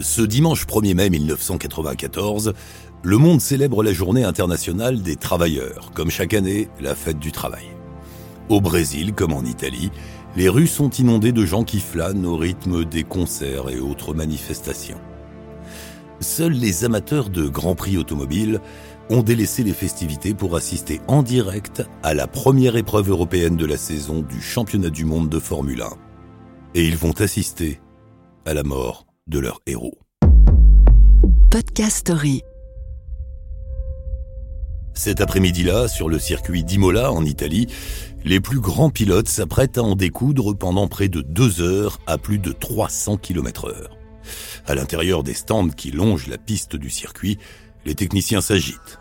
Ce 0.00 0.22
dimanche 0.22 0.66
1er 0.66 0.94
mai 0.94 1.10
1994, 1.10 2.54
le 3.02 3.18
monde 3.18 3.42
célèbre 3.42 3.82
la 3.82 3.92
journée 3.92 4.24
internationale 4.24 5.02
des 5.02 5.14
travailleurs, 5.14 5.90
comme 5.94 6.10
chaque 6.10 6.32
année 6.32 6.68
la 6.80 6.94
fête 6.94 7.18
du 7.18 7.32
travail. 7.32 7.66
Au 8.48 8.62
Brésil, 8.62 9.12
comme 9.12 9.34
en 9.34 9.44
Italie, 9.44 9.90
les 10.36 10.48
rues 10.48 10.68
sont 10.68 10.88
inondées 10.88 11.32
de 11.32 11.44
gens 11.44 11.64
qui 11.64 11.80
flânent 11.80 12.24
au 12.24 12.38
rythme 12.38 12.86
des 12.86 13.04
concerts 13.04 13.68
et 13.68 13.78
autres 13.78 14.14
manifestations. 14.14 15.00
Seuls 16.20 16.52
les 16.52 16.86
amateurs 16.86 17.28
de 17.28 17.46
Grand 17.46 17.74
Prix 17.74 17.98
automobile 17.98 18.60
ont 19.10 19.22
délaissé 19.22 19.62
les 19.62 19.74
festivités 19.74 20.32
pour 20.32 20.56
assister 20.56 21.02
en 21.08 21.22
direct 21.22 21.82
à 22.02 22.14
la 22.14 22.26
première 22.26 22.76
épreuve 22.76 23.10
européenne 23.10 23.56
de 23.56 23.66
la 23.66 23.76
saison 23.76 24.22
du 24.22 24.40
championnat 24.40 24.90
du 24.90 25.04
monde 25.04 25.28
de 25.28 25.38
Formule 25.38 25.82
1. 25.82 25.88
Et 26.74 26.86
ils 26.86 26.96
vont 26.96 27.20
assister 27.20 27.80
à 28.46 28.54
la 28.54 28.62
mort 28.62 29.09
de 29.30 29.38
leur 29.38 29.60
héros. 29.66 29.96
Podcast 31.50 31.98
Story. 31.98 32.42
Cet 34.92 35.20
après-midi-là, 35.20 35.86
sur 35.86 36.08
le 36.08 36.18
circuit 36.18 36.64
d'Imola 36.64 37.12
en 37.12 37.24
Italie, 37.24 37.68
les 38.24 38.40
plus 38.40 38.58
grands 38.58 38.90
pilotes 38.90 39.28
s'apprêtent 39.28 39.78
à 39.78 39.82
en 39.82 39.94
découdre 39.94 40.52
pendant 40.54 40.88
près 40.88 41.08
de 41.08 41.22
deux 41.22 41.60
heures 41.60 42.00
à 42.08 42.18
plus 42.18 42.38
de 42.38 42.50
300 42.50 43.18
km 43.18 43.68
heure. 43.68 43.96
À 44.66 44.74
l'intérieur 44.74 45.22
des 45.22 45.34
stands 45.34 45.68
qui 45.68 45.92
longent 45.92 46.26
la 46.26 46.36
piste 46.36 46.74
du 46.74 46.90
circuit, 46.90 47.38
les 47.86 47.94
techniciens 47.94 48.40
s'agitent. 48.40 48.98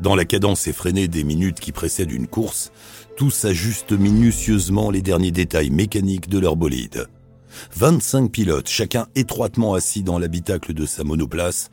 Dans 0.00 0.16
la 0.16 0.24
cadence 0.24 0.66
effrénée 0.68 1.06
des 1.06 1.22
minutes 1.22 1.60
qui 1.60 1.72
précèdent 1.72 2.12
une 2.12 2.26
course, 2.26 2.72
tous 3.18 3.44
ajustent 3.44 3.92
minutieusement 3.92 4.90
les 4.90 5.02
derniers 5.02 5.32
détails 5.32 5.70
mécaniques 5.70 6.30
de 6.30 6.38
leur 6.38 6.56
bolide. 6.56 7.06
25 7.76 8.30
pilotes, 8.30 8.68
chacun 8.68 9.06
étroitement 9.14 9.74
assis 9.74 10.02
dans 10.02 10.18
l'habitacle 10.18 10.74
de 10.74 10.86
sa 10.86 11.04
monoplace, 11.04 11.70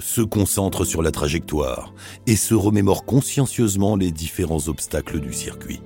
se 0.00 0.20
concentrent 0.20 0.84
sur 0.84 1.02
la 1.02 1.10
trajectoire 1.10 1.92
et 2.26 2.36
se 2.36 2.54
remémorent 2.54 3.04
consciencieusement 3.04 3.96
les 3.96 4.10
différents 4.10 4.68
obstacles 4.68 5.20
du 5.20 5.32
circuit. 5.32 5.80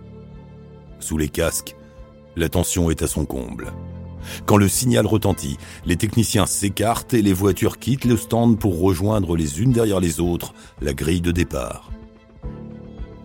Sous 1.00 1.18
les 1.18 1.28
casques, 1.28 1.76
la 2.36 2.48
tension 2.48 2.90
est 2.90 3.02
à 3.02 3.06
son 3.06 3.24
comble. 3.24 3.72
Quand 4.46 4.56
le 4.56 4.68
signal 4.68 5.06
retentit, 5.06 5.56
les 5.84 5.96
techniciens 5.96 6.46
s'écartent 6.46 7.14
et 7.14 7.22
les 7.22 7.32
voitures 7.32 7.78
quittent 7.78 8.04
le 8.04 8.16
stand 8.16 8.58
pour 8.58 8.80
rejoindre 8.80 9.36
les 9.36 9.60
unes 9.60 9.72
derrière 9.72 10.00
les 10.00 10.20
autres 10.20 10.54
la 10.80 10.94
grille 10.94 11.20
de 11.20 11.32
départ. 11.32 11.90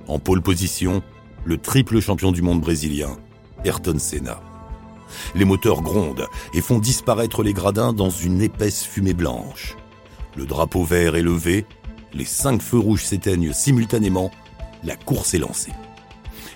En 0.08 0.20
pole 0.20 0.42
position, 0.42 1.04
le 1.46 1.58
triple 1.58 2.00
champion 2.00 2.32
du 2.32 2.42
monde 2.42 2.62
brésilien, 2.62 3.18
Ayrton 3.64 4.00
Senna. 4.00 4.42
Les 5.36 5.46
moteurs 5.46 5.82
grondent 5.82 6.28
et 6.54 6.62
font 6.62 6.80
disparaître 6.80 7.44
les 7.44 7.54
gradins 7.54 7.94
dans 7.94 8.10
une 8.10 8.42
épaisse 8.42 8.84
fumée 8.84 9.14
blanche. 9.14 9.76
Le 10.36 10.46
drapeau 10.46 10.84
vert 10.84 11.16
est 11.16 11.22
levé, 11.22 11.66
les 12.14 12.26
cinq 12.26 12.62
feux 12.62 12.80
rouges 12.80 13.06
s'éteignent 13.06 13.54
simultanément, 13.54 14.32
la 14.84 14.96
course 14.96 15.34
est 15.34 15.40
lancée. 15.40 15.74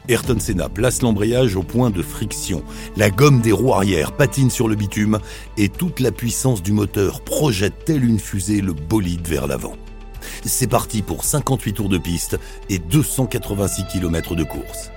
Ayrton 0.07 0.39
Senna 0.39 0.67
place 0.67 1.01
l'embrayage 1.01 1.55
au 1.55 1.63
point 1.63 1.91
de 1.91 2.01
friction. 2.01 2.63
La 2.97 3.11
gomme 3.11 3.39
des 3.39 3.51
roues 3.51 3.73
arrière 3.73 4.13
patine 4.13 4.49
sur 4.49 4.67
le 4.67 4.75
bitume 4.75 5.19
et 5.57 5.69
toute 5.69 5.99
la 5.99 6.11
puissance 6.11 6.63
du 6.63 6.71
moteur 6.71 7.21
projette 7.21 7.85
telle 7.85 8.03
une 8.03 8.19
fusée 8.19 8.61
le 8.61 8.73
bolide 8.73 9.27
vers 9.27 9.47
l'avant. 9.47 9.75
C'est 10.43 10.67
parti 10.67 11.01
pour 11.01 11.23
58 11.23 11.73
tours 11.73 11.89
de 11.89 11.97
piste 11.97 12.39
et 12.69 12.79
286 12.79 13.85
km 13.91 14.35
de 14.35 14.43
course. 14.43 14.91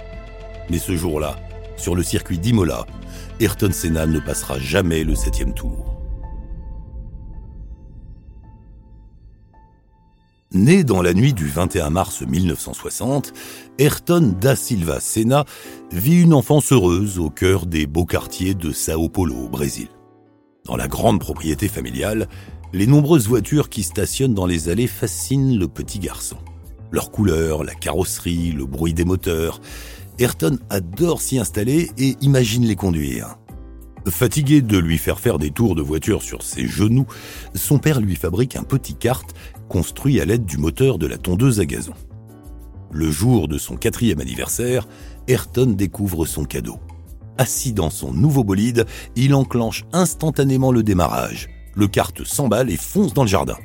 Mais 0.70 0.78
ce 0.78 0.96
jour-là, 0.96 1.36
sur 1.77 1.94
le 1.94 2.02
circuit 2.02 2.39
d'Imola, 2.39 2.86
Ayrton 3.40 3.72
Senna 3.72 4.06
ne 4.06 4.20
passera 4.20 4.60
jamais 4.60 5.02
le 5.02 5.16
septième 5.16 5.54
tour. 5.54 5.96
Né 10.52 10.84
dans 10.84 11.02
la 11.02 11.14
nuit 11.14 11.32
du 11.32 11.48
21 11.48 11.90
mars 11.90 12.22
1960, 12.22 13.33
Ayrton 13.78 14.36
da 14.40 14.55
Silva 14.55 15.00
Senna 15.00 15.44
vit 15.90 16.23
une 16.23 16.33
enfance 16.33 16.70
heureuse 16.70 17.18
au 17.18 17.28
cœur 17.28 17.67
des 17.67 17.89
beaux 17.89 18.06
quartiers 18.06 18.55
de 18.55 18.70
Sao 18.70 19.08
Paulo 19.08 19.34
au 19.34 19.48
Brésil. 19.48 19.89
Dans 20.64 20.77
la 20.77 20.86
grande 20.86 21.18
propriété 21.18 21.67
familiale, 21.67 22.28
les 22.73 22.86
nombreuses 22.86 23.27
voitures 23.27 23.68
qui 23.68 23.83
stationnent 23.83 24.34
dans 24.34 24.46
les 24.46 24.68
allées 24.68 24.86
fascinent 24.86 25.58
le 25.58 25.67
petit 25.67 25.98
garçon. 25.98 26.36
Leur 26.92 27.11
couleur, 27.11 27.64
la 27.64 27.74
carrosserie, 27.74 28.52
le 28.52 28.64
bruit 28.64 28.94
des 28.94 29.05
moteurs, 29.05 29.61
Ayrton 30.19 30.58
adore 30.70 31.20
s'y 31.20 31.39
installer 31.39 31.91
et 31.98 32.17
imagine 32.20 32.64
les 32.64 32.77
conduire. 32.77 33.36
Fatigué 34.07 34.61
de 34.61 34.79
lui 34.79 34.98
faire 34.98 35.19
faire 35.19 35.39
des 35.39 35.51
tours 35.51 35.75
de 35.75 35.83
voiture 35.83 36.23
sur 36.23 36.42
ses 36.42 36.67
genoux, 36.67 37.07
son 37.55 37.79
père 37.79 38.01
lui 38.01 38.14
fabrique 38.14 38.55
un 38.55 38.63
petit 38.63 38.95
kart 38.95 39.27
construit 39.69 40.20
à 40.20 40.24
l'aide 40.24 40.45
du 40.45 40.58
moteur 40.58 40.98
de 40.98 41.07
la 41.07 41.17
tondeuse 41.17 41.58
à 41.58 41.64
gazon. 41.64 41.95
Le 42.92 43.11
jour 43.11 43.48
de 43.48 43.58
son 43.58 43.77
quatrième 43.77 44.20
anniversaire, 44.20 44.86
Ayrton 45.27 45.74
découvre 45.77 46.27
son 46.27 46.45
cadeau. 46.45 46.79
Assis 47.36 47.73
dans 47.73 47.91
son 47.91 48.13
nouveau 48.13 48.45
bolide, 48.45 48.86
il 49.17 49.35
enclenche 49.35 49.85
instantanément 49.92 50.70
le 50.70 50.85
démarrage. 50.85 51.48
Le 51.74 51.89
kart 51.89 52.24
s'emballe 52.24 52.70
et 52.70 52.77
fonce 52.77 53.14
dans 53.14 53.24
le 53.24 53.29
jardin. 53.29 53.57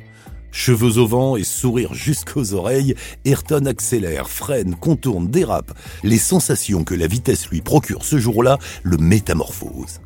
Cheveux 0.52 0.98
au 0.98 1.08
vent 1.08 1.38
et 1.38 1.44
sourire 1.44 1.94
jusqu'aux 1.94 2.54
oreilles, 2.54 2.96
Ayrton 3.26 3.66
accélère, 3.66 4.30
freine, 4.30 4.76
contourne, 4.76 5.28
dérape. 5.28 5.78
Les 6.04 6.18
sensations 6.18 6.84
que 6.84 6.96
la 6.96 7.08
vitesse 7.08 7.50
lui 7.50 7.62
procure 7.62 8.04
ce 8.04 8.18
jour-là 8.18 8.58
le 8.84 8.98
métamorphosent. 8.98 10.02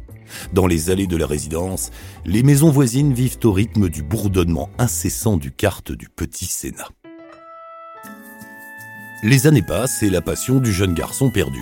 Dans 0.52 0.68
les 0.68 0.90
allées 0.90 1.08
de 1.08 1.18
la 1.18 1.28
résidence, 1.28 1.92
les 2.26 2.44
maisons 2.44 2.72
voisines 2.72 3.14
vivent 3.14 3.40
au 3.44 3.52
rythme 3.52 3.90
du 3.90 4.04
bourdonnement 4.04 4.70
incessant 4.78 5.38
du 5.38 5.52
kart 5.52 5.92
du 5.92 6.10
petit 6.10 6.46
Sénat. 6.46 6.90
Les 9.24 9.48
années 9.48 9.62
passent 9.62 10.04
et 10.04 10.10
la 10.10 10.22
passion 10.22 10.60
du 10.60 10.74
jeune 10.74 10.94
garçon 10.94 11.30
perdure. 11.30 11.62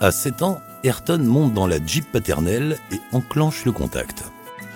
À 0.00 0.10
7 0.10 0.42
ans, 0.42 0.58
Ayrton 0.82 1.18
monte 1.18 1.52
dans 1.52 1.66
la 1.66 1.84
Jeep 1.84 2.10
paternelle 2.10 2.78
et 2.90 3.00
enclenche 3.12 3.66
le 3.66 3.72
contact. 3.72 4.24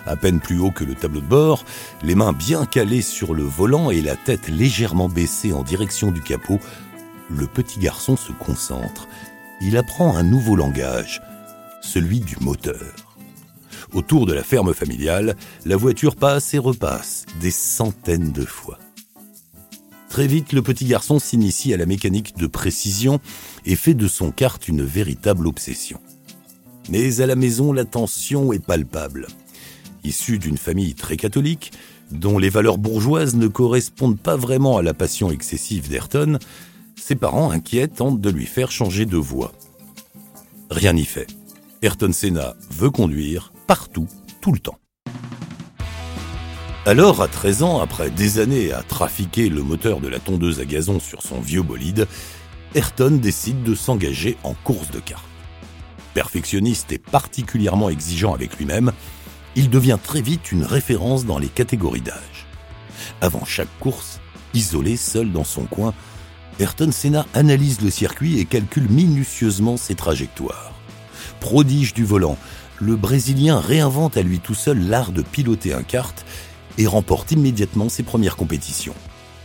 À 0.06 0.16
peine 0.16 0.40
plus 0.40 0.58
haut 0.58 0.70
que 0.70 0.84
le 0.84 0.94
tableau 0.94 1.20
de 1.20 1.26
bord, 1.26 1.64
les 2.02 2.14
mains 2.14 2.32
bien 2.32 2.66
calées 2.66 3.02
sur 3.02 3.34
le 3.34 3.42
volant 3.42 3.90
et 3.90 4.02
la 4.02 4.16
tête 4.16 4.48
légèrement 4.48 5.08
baissée 5.08 5.52
en 5.52 5.62
direction 5.62 6.10
du 6.10 6.20
capot, 6.20 6.60
le 7.30 7.46
petit 7.46 7.78
garçon 7.78 8.16
se 8.16 8.32
concentre. 8.32 9.08
Il 9.62 9.76
apprend 9.76 10.16
un 10.16 10.22
nouveau 10.22 10.56
langage, 10.56 11.22
celui 11.80 12.20
du 12.20 12.36
moteur. 12.40 13.16
Autour 13.94 14.26
de 14.26 14.34
la 14.34 14.42
ferme 14.42 14.74
familiale, 14.74 15.36
la 15.64 15.76
voiture 15.76 16.16
passe 16.16 16.52
et 16.52 16.58
repasse 16.58 17.24
des 17.40 17.50
centaines 17.50 18.32
de 18.32 18.44
fois. 18.44 18.78
Très 20.08 20.26
vite, 20.26 20.52
le 20.52 20.62
petit 20.62 20.84
garçon 20.84 21.18
s'initie 21.18 21.72
à 21.74 21.76
la 21.76 21.86
mécanique 21.86 22.36
de 22.36 22.46
précision 22.46 23.20
et 23.64 23.74
fait 23.74 23.94
de 23.94 24.06
son 24.06 24.30
kart 24.30 24.68
une 24.68 24.84
véritable 24.84 25.46
obsession. 25.46 26.00
Mais 26.88 27.20
à 27.20 27.26
la 27.26 27.36
maison, 27.36 27.72
la 27.72 27.84
tension 27.84 28.52
est 28.52 28.64
palpable. 28.64 29.26
Issu 30.04 30.38
d'une 30.38 30.58
famille 30.58 30.94
très 30.94 31.16
catholique, 31.16 31.72
dont 32.10 32.38
les 32.38 32.50
valeurs 32.50 32.78
bourgeoises 32.78 33.34
ne 33.34 33.48
correspondent 33.48 34.20
pas 34.20 34.36
vraiment 34.36 34.76
à 34.76 34.82
la 34.82 34.94
passion 34.94 35.30
excessive 35.30 35.88
d'Ayrton, 35.88 36.38
ses 36.96 37.16
parents 37.16 37.50
inquiets 37.50 37.88
tentent 37.88 38.20
de 38.20 38.30
lui 38.30 38.46
faire 38.46 38.70
changer 38.70 39.06
de 39.06 39.16
voie. 39.16 39.52
Rien 40.70 40.92
n'y 40.92 41.04
fait. 41.04 41.26
Ayrton 41.82 42.12
Senna 42.12 42.54
veut 42.70 42.90
conduire 42.90 43.52
partout, 43.66 44.06
tout 44.40 44.52
le 44.52 44.58
temps. 44.58 44.78
Alors, 46.86 47.22
à 47.22 47.28
13 47.28 47.62
ans, 47.62 47.80
après 47.80 48.10
des 48.10 48.38
années 48.38 48.72
à 48.72 48.82
trafiquer 48.82 49.48
le 49.48 49.62
moteur 49.62 50.00
de 50.00 50.08
la 50.08 50.18
tondeuse 50.18 50.60
à 50.60 50.66
gazon 50.66 51.00
sur 51.00 51.22
son 51.22 51.40
vieux 51.40 51.62
bolide, 51.62 52.06
Ayrton 52.74 53.18
décide 53.22 53.62
de 53.62 53.74
s'engager 53.74 54.36
en 54.44 54.52
course 54.52 54.90
de 54.90 55.00
kart. 55.00 55.24
Perfectionniste 56.12 56.92
et 56.92 56.98
particulièrement 56.98 57.88
exigeant 57.88 58.34
avec 58.34 58.58
lui-même, 58.58 58.92
il 59.56 59.70
devient 59.70 59.98
très 60.02 60.20
vite 60.20 60.52
une 60.52 60.64
référence 60.64 61.24
dans 61.24 61.38
les 61.38 61.48
catégories 61.48 62.00
d'âge. 62.00 62.46
Avant 63.20 63.44
chaque 63.44 63.78
course, 63.80 64.20
isolé 64.52 64.96
seul 64.96 65.32
dans 65.32 65.44
son 65.44 65.64
coin, 65.64 65.94
Ayrton 66.60 66.92
Senna 66.92 67.26
analyse 67.34 67.80
le 67.80 67.90
circuit 67.90 68.38
et 68.38 68.44
calcule 68.44 68.88
minutieusement 68.88 69.76
ses 69.76 69.94
trajectoires 69.94 70.74
prodige 71.44 71.92
du 71.92 72.06
volant, 72.06 72.38
le 72.80 72.96
Brésilien 72.96 73.60
réinvente 73.60 74.16
à 74.16 74.22
lui 74.22 74.40
tout 74.40 74.54
seul 74.54 74.88
l'art 74.88 75.12
de 75.12 75.20
piloter 75.20 75.74
un 75.74 75.82
kart 75.82 76.24
et 76.78 76.86
remporte 76.86 77.32
immédiatement 77.32 77.90
ses 77.90 78.02
premières 78.02 78.36
compétitions. 78.36 78.94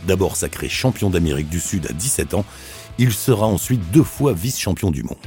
D'abord 0.06 0.34
sacré 0.34 0.70
champion 0.70 1.10
d'Amérique 1.10 1.50
du 1.50 1.60
Sud 1.60 1.86
à 1.90 1.92
17 1.92 2.32
ans, 2.32 2.46
il 2.96 3.12
sera 3.12 3.46
ensuite 3.46 3.82
deux 3.90 4.02
fois 4.02 4.32
vice-champion 4.32 4.90
du 4.90 5.02
monde. 5.02 5.18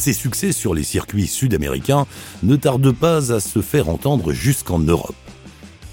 Ses 0.00 0.14
succès 0.14 0.52
sur 0.52 0.72
les 0.72 0.82
circuits 0.82 1.26
sud-américains 1.26 2.06
ne 2.42 2.56
tardent 2.56 2.90
pas 2.90 3.34
à 3.34 3.38
se 3.38 3.60
faire 3.60 3.90
entendre 3.90 4.32
jusqu'en 4.32 4.78
Europe. 4.78 5.14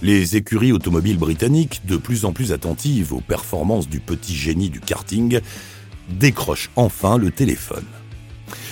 Les 0.01 0.37
écuries 0.37 0.71
automobiles 0.71 1.17
britanniques, 1.17 1.81
de 1.85 1.97
plus 1.97 2.23
en 2.23 2.31
plus 2.31 2.53
attentives 2.53 3.11
aux 3.11 3.19
performances 3.19 3.89
du 3.89 3.99
petit 3.99 4.33
génie 4.33 4.69
du 4.69 4.79
karting, 4.79 5.41
décrochent 6.07 6.71
enfin 6.77 7.17
le 7.17 7.31
téléphone. 7.31 7.83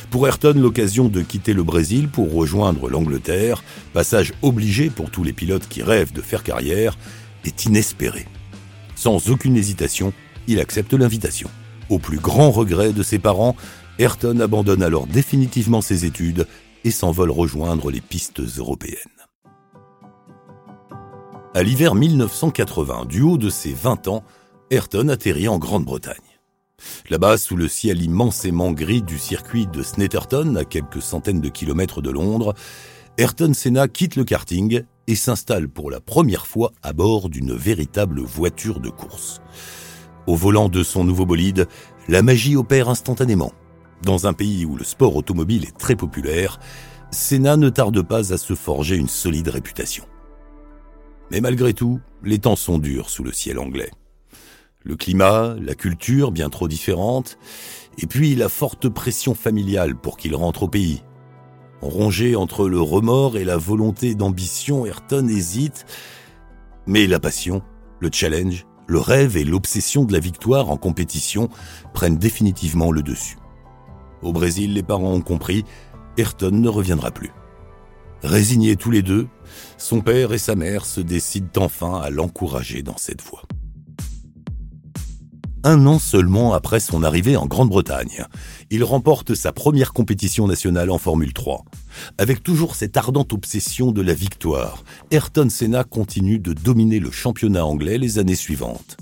Pour 0.10 0.26
Ayrton, 0.26 0.54
l'occasion 0.56 1.10
de 1.10 1.22
quitter 1.22 1.52
le 1.52 1.64
Brésil 1.64 2.08
pour 2.08 2.32
rejoindre 2.32 2.90
l'Angleterre, 2.90 3.62
passage 3.92 4.32
obligé 4.42 4.90
pour 4.90 5.12
tous 5.12 5.26
les 5.26 5.34
pilotes 5.34 5.68
qui 5.68 5.84
rêvent 5.84 6.14
de 6.14 6.22
faire 6.22 6.44
carrière, 6.44 6.98
est 7.44 7.66
inespéré. 7.66 8.26
Sans 8.96 9.30
aucune 9.30 9.58
hésitation, 9.58 10.14
il 10.48 10.62
accepte 10.62 10.94
l'invitation. 10.94 11.50
Au 11.90 12.00
plus 12.00 12.20
grand 12.20 12.52
regret 12.52 12.94
de 12.94 13.04
ses 13.04 13.20
parents, 13.20 13.58
Ayrton 13.98 14.42
abandonne 14.42 14.84
alors 14.84 15.08
définitivement 15.08 15.82
ses 15.82 16.04
études 16.04 16.48
et 16.84 16.92
s'envole 16.92 17.32
rejoindre 17.32 17.92
les 17.92 18.02
pistes 18.02 18.42
européennes. 18.58 18.98
À 21.54 21.64
l'hiver 21.64 21.96
1980, 21.96 23.06
du 23.06 23.22
haut 23.22 23.38
de 23.38 23.50
ses 23.50 23.72
20 23.72 24.10
ans, 24.10 24.24
Ayrton 24.70 25.08
atterrit 25.08 25.48
en 25.48 25.58
Grande-Bretagne. 25.58 26.16
Là-bas, 27.10 27.38
sous 27.38 27.56
le 27.56 27.70
ciel 27.70 28.02
immensément 28.02 28.74
gris 28.74 29.02
du 29.02 29.18
circuit 29.18 29.66
de 29.66 29.82
Snetterton, 29.82 30.58
à 30.58 30.66
quelques 30.66 31.02
centaines 31.02 31.40
de 31.40 31.48
kilomètres 31.48 32.02
de 32.02 32.10
Londres, 32.10 32.54
Ayrton 33.18 33.54
Senna 33.54 33.88
quitte 33.88 34.18
le 34.18 34.26
karting 34.26 34.84
et 35.08 35.16
s'installe 35.16 35.70
pour 35.70 35.90
la 35.90 36.02
première 36.02 36.48
fois 36.48 36.74
à 36.84 36.92
bord 36.92 37.30
d'une 37.30 37.54
véritable 37.54 38.20
voiture 38.20 38.82
de 38.82 38.90
course. 38.90 39.40
Au 40.28 40.36
volant 40.36 40.68
de 40.68 40.84
son 40.84 41.06
nouveau 41.06 41.26
bolide, 41.26 41.68
la 42.10 42.22
magie 42.22 42.58
opère 42.58 42.90
instantanément. 42.90 43.54
Dans 44.06 44.28
un 44.28 44.34
pays 44.34 44.66
où 44.66 44.78
le 44.78 44.84
sport 44.84 45.16
automobile 45.16 45.66
est 45.66 45.76
très 45.76 45.96
populaire, 45.96 46.60
Senna 47.10 47.58
ne 47.58 47.70
tarde 47.70 48.04
pas 48.04 48.32
à 48.34 48.38
se 48.38 48.54
forger 48.54 48.98
une 48.98 49.08
solide 49.08 49.48
réputation. 49.48 50.06
Mais 51.32 51.42
malgré 51.42 51.74
tout, 51.74 52.00
les 52.24 52.38
temps 52.38 52.56
sont 52.56 52.78
durs 52.78 53.10
sous 53.10 53.24
le 53.24 53.32
ciel 53.32 53.58
anglais. 53.58 53.90
Le 54.84 54.96
climat, 54.96 55.56
la 55.60 55.74
culture 55.74 56.32
bien 56.32 56.52
trop 56.52 56.68
différente, 56.68 57.40
et 57.98 58.06
puis 58.06 58.36
la 58.36 58.48
forte 58.48 58.90
pression 58.90 59.34
familiale 59.34 59.96
pour 59.96 60.18
qu'il 60.18 60.36
rentre 60.36 60.64
au 60.64 60.68
pays. 60.68 61.02
Rongé 61.82 62.36
entre 62.36 62.70
le 62.70 62.80
remords 62.80 63.38
et 63.38 63.44
la 63.44 63.58
volonté 63.58 64.14
d'ambition, 64.14 64.86
Ayrton 64.86 65.28
hésite, 65.28 65.88
mais 66.86 67.08
la 67.08 67.20
passion, 67.20 67.64
le 68.00 68.10
challenge, 68.12 68.68
le 68.86 69.00
rêve 69.00 69.36
et 69.36 69.44
l'obsession 69.44 70.04
de 70.04 70.14
la 70.14 70.20
victoire 70.20 70.70
en 70.70 70.78
compétition 70.78 71.50
prennent 71.96 72.20
définitivement 72.20 72.92
le 72.92 73.02
dessus. 73.02 73.38
Au 74.26 74.34
Brésil, 74.34 74.74
les 74.74 74.82
parents 74.82 75.14
ont 75.14 75.22
compris, 75.22 75.66
Ayrton 76.18 76.50
ne 76.52 76.68
reviendra 76.68 77.12
plus. 77.12 77.32
Résignés 78.24 78.76
tous 78.76 78.90
les 78.90 79.04
deux, 79.04 79.28
son 79.78 80.02
père 80.02 80.34
et 80.34 80.40
sa 80.40 80.56
mère 80.56 80.84
se 80.84 81.00
décident 81.00 81.48
enfin 81.58 82.02
à 82.02 82.10
l'encourager 82.10 82.82
dans 82.82 82.98
cette 82.98 83.22
voie. 83.22 83.44
Un 85.64 85.86
an 85.86 86.00
seulement 86.00 86.54
après 86.54 86.80
son 86.80 87.04
arrivée 87.04 87.38
en 87.38 87.46
Grande-Bretagne, 87.46 88.26
il 88.72 88.84
remporte 88.84 89.36
sa 89.36 89.52
première 89.52 89.94
compétition 89.94 90.48
nationale 90.48 90.90
en 90.90 90.98
Formule 90.98 91.34
3. 91.34 91.64
Avec 92.18 92.42
toujours 92.42 92.74
cette 92.74 92.98
ardente 92.98 93.32
obsession 93.32 93.92
de 93.92 94.02
la 94.02 94.16
victoire, 94.16 94.84
Ayrton 95.12 95.50
Senna 95.50 95.84
continue 95.84 96.40
de 96.40 96.54
dominer 96.54 97.00
le 97.00 97.12
championnat 97.12 97.64
anglais 97.64 98.00
les 98.00 98.18
années 98.18 98.34
suivantes. 98.34 98.98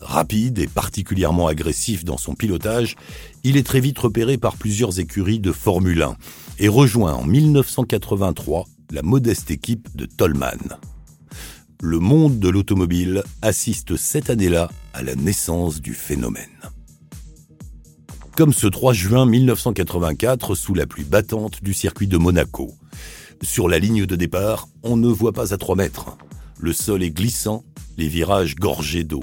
Rapide 0.00 0.58
et 0.58 0.68
particulièrement 0.68 1.48
agressif 1.48 2.04
dans 2.04 2.16
son 2.16 2.34
pilotage, 2.34 2.96
il 3.44 3.56
est 3.56 3.66
très 3.66 3.80
vite 3.80 3.98
repéré 3.98 4.38
par 4.38 4.56
plusieurs 4.56 5.00
écuries 5.00 5.40
de 5.40 5.52
Formule 5.52 6.02
1 6.02 6.16
et 6.58 6.68
rejoint 6.68 7.14
en 7.14 7.24
1983 7.24 8.66
la 8.90 9.02
modeste 9.02 9.50
équipe 9.50 9.88
de 9.96 10.06
Tollman. 10.06 10.78
Le 11.80 11.98
monde 11.98 12.38
de 12.38 12.48
l'automobile 12.48 13.22
assiste 13.42 13.96
cette 13.96 14.30
année-là 14.30 14.70
à 14.94 15.02
la 15.02 15.14
naissance 15.14 15.80
du 15.80 15.94
phénomène. 15.94 16.46
Comme 18.36 18.52
ce 18.52 18.66
3 18.66 18.92
juin 18.92 19.26
1984 19.26 20.54
sous 20.54 20.74
la 20.74 20.86
pluie 20.86 21.04
battante 21.04 21.62
du 21.62 21.74
circuit 21.74 22.06
de 22.06 22.16
Monaco. 22.16 22.72
Sur 23.42 23.68
la 23.68 23.78
ligne 23.78 24.06
de 24.06 24.16
départ, 24.16 24.68
on 24.82 24.96
ne 24.96 25.08
voit 25.08 25.32
pas 25.32 25.52
à 25.54 25.58
3 25.58 25.76
mètres. 25.76 26.16
Le 26.58 26.72
sol 26.72 27.02
est 27.02 27.10
glissant, 27.10 27.64
les 27.96 28.08
virages 28.08 28.56
gorgés 28.56 29.04
d'eau. 29.04 29.22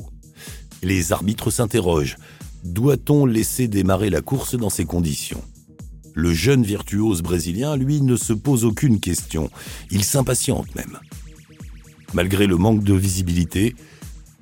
Les 0.84 1.12
arbitres 1.12 1.52
s'interrogent. 1.52 2.18
Doit-on 2.64 3.26
laisser 3.26 3.68
démarrer 3.68 4.10
la 4.10 4.22
course 4.22 4.56
dans 4.56 4.70
ces 4.70 4.86
conditions? 4.86 5.44
Le 6.14 6.34
jeune 6.34 6.64
virtuose 6.64 7.22
brésilien, 7.22 7.76
lui, 7.76 8.02
ne 8.02 8.16
se 8.16 8.34
pose 8.34 8.64
aucune 8.64 9.00
question. 9.00 9.50
Il 9.92 10.04
s'impatiente 10.04 10.74
même. 10.76 11.00
Malgré 12.14 12.48
le 12.48 12.56
manque 12.56 12.84
de 12.84 12.94
visibilité, 12.94 13.76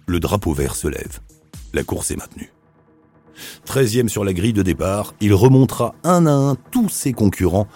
le 0.05 0.19
drapeau 0.19 0.53
vert 0.53 0.75
se 0.75 0.87
lève. 0.87 1.19
La 1.73 1.83
course 1.83 2.11
est 2.11 2.15
maintenue. 2.15 2.51
Treizième 3.65 4.09
sur 4.09 4.23
la 4.23 4.33
grille 4.33 4.53
de 4.53 4.61
départ, 4.61 5.15
il 5.19 5.33
remontera 5.33 5.95
un 6.03 6.27
à 6.27 6.31
un 6.31 6.55
tous 6.55 6.89
ses 6.89 7.13
concurrents 7.13 7.67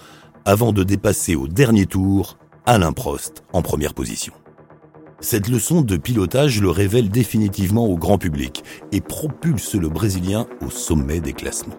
avant 0.45 0.71
de 0.71 0.83
dépasser 0.83 1.35
au 1.35 1.47
dernier 1.47 1.85
tour 1.85 2.37
Alain 2.65 2.93
Prost 2.93 3.43
en 3.53 3.61
première 3.61 3.93
position. 3.93 4.33
Cette 5.19 5.47
leçon 5.47 5.81
de 5.81 5.97
pilotage 5.97 6.61
le 6.61 6.69
révèle 6.69 7.09
définitivement 7.09 7.87
au 7.87 7.97
grand 7.97 8.19
public 8.19 8.63
et 8.91 9.01
propulse 9.01 9.73
le 9.73 9.89
Brésilien 9.89 10.45
au 10.61 10.69
sommet 10.69 11.19
des 11.19 11.33
classements. 11.33 11.77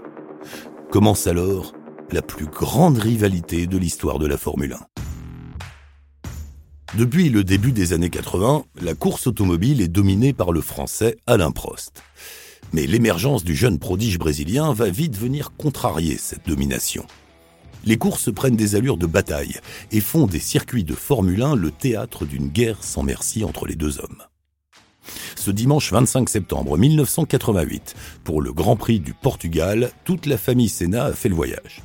Commence 0.90 1.28
alors 1.28 1.72
la 2.10 2.20
plus 2.20 2.46
grande 2.46 2.98
rivalité 2.98 3.68
de 3.68 3.78
l'histoire 3.78 4.18
de 4.18 4.26
la 4.26 4.36
Formule 4.36 4.72
1. 4.72 4.78
Depuis 6.96 7.28
le 7.28 7.44
début 7.44 7.70
des 7.70 7.92
années 7.92 8.10
80, 8.10 8.64
la 8.80 8.94
course 8.94 9.28
automobile 9.28 9.82
est 9.82 9.88
dominée 9.88 10.32
par 10.32 10.50
le 10.50 10.60
français 10.60 11.16
Alain 11.28 11.52
Prost. 11.52 12.02
Mais 12.72 12.86
l'émergence 12.86 13.44
du 13.44 13.54
jeune 13.54 13.78
prodige 13.78 14.18
brésilien 14.18 14.72
va 14.72 14.90
vite 14.90 15.16
venir 15.16 15.52
contrarier 15.56 16.16
cette 16.16 16.48
domination. 16.48 17.06
Les 17.88 17.96
courses 17.96 18.30
prennent 18.30 18.54
des 18.54 18.74
allures 18.74 18.98
de 18.98 19.06
bataille 19.06 19.60
et 19.92 20.02
font 20.02 20.26
des 20.26 20.40
circuits 20.40 20.84
de 20.84 20.92
Formule 20.92 21.40
1 21.40 21.56
le 21.56 21.70
théâtre 21.70 22.26
d'une 22.26 22.48
guerre 22.48 22.84
sans 22.84 23.02
merci 23.02 23.44
entre 23.44 23.64
les 23.64 23.76
deux 23.76 23.98
hommes. 23.98 24.22
Ce 25.36 25.50
dimanche 25.50 25.90
25 25.90 26.28
septembre 26.28 26.76
1988, 26.76 27.94
pour 28.24 28.42
le 28.42 28.52
Grand 28.52 28.76
Prix 28.76 29.00
du 29.00 29.14
Portugal, 29.14 29.90
toute 30.04 30.26
la 30.26 30.36
famille 30.36 30.68
Senna 30.68 31.06
a 31.06 31.12
fait 31.14 31.30
le 31.30 31.34
voyage. 31.34 31.82